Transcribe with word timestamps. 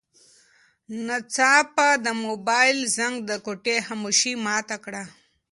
ناڅاپه 1.05 1.87
د 2.05 2.07
موبایل 2.25 2.79
زنګ 2.97 3.15
د 3.29 3.31
کوټې 3.45 3.77
خاموشي 3.87 4.33
ماته 4.45 4.77
کړه. 4.85 5.03